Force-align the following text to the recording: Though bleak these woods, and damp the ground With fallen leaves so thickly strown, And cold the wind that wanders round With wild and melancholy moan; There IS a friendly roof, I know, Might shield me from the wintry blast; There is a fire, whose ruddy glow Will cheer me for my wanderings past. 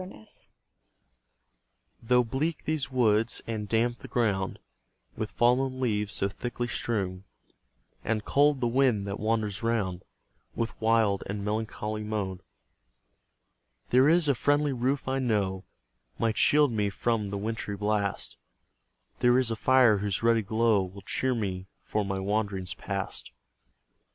Though 2.01 2.23
bleak 2.23 2.63
these 2.63 2.89
woods, 2.89 3.43
and 3.45 3.69
damp 3.69 3.99
the 3.99 4.07
ground 4.07 4.57
With 5.15 5.29
fallen 5.29 5.79
leaves 5.79 6.15
so 6.15 6.27
thickly 6.27 6.67
strown, 6.67 7.23
And 8.03 8.25
cold 8.25 8.61
the 8.61 8.67
wind 8.67 9.05
that 9.05 9.19
wanders 9.19 9.61
round 9.61 10.03
With 10.55 10.81
wild 10.81 11.21
and 11.27 11.45
melancholy 11.45 12.03
moan; 12.03 12.41
There 13.91 14.09
IS 14.09 14.27
a 14.27 14.33
friendly 14.33 14.73
roof, 14.73 15.07
I 15.07 15.19
know, 15.19 15.65
Might 16.17 16.35
shield 16.35 16.71
me 16.71 16.89
from 16.89 17.27
the 17.27 17.37
wintry 17.37 17.77
blast; 17.77 18.37
There 19.19 19.37
is 19.37 19.51
a 19.51 19.55
fire, 19.55 19.99
whose 19.99 20.23
ruddy 20.23 20.41
glow 20.41 20.81
Will 20.81 21.03
cheer 21.03 21.35
me 21.35 21.67
for 21.83 22.03
my 22.03 22.17
wanderings 22.19 22.73
past. 22.73 23.31